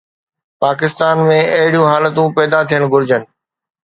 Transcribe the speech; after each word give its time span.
پاڪستان 0.63 1.17
۾ 1.27 1.37
اهڙيون 1.57 1.87
حالتون 1.93 2.27
پيدا 2.37 2.59
ٿيڻ 2.69 2.81
گهرجن 2.91 3.21